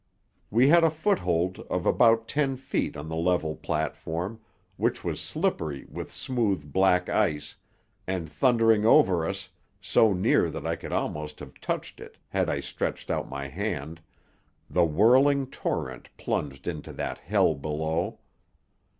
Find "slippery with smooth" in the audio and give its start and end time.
5.21-6.73